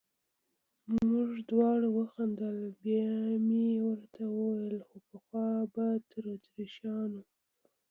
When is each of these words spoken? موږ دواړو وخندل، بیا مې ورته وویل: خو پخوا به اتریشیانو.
موږ 1.09 1.31
دواړو 1.49 1.87
وخندل، 1.99 2.57
بیا 2.83 3.11
مې 3.47 3.67
ورته 3.85 4.23
وویل: 4.37 4.77
خو 4.87 4.95
پخوا 5.07 5.47
به 5.73 5.83
اتریشیانو. 5.97 7.21